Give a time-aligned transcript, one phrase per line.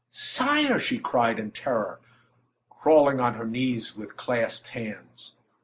[0.09, 2.01] "Sire!" she cried, in terror,
[2.71, 5.35] calling on her knees with clasped hands.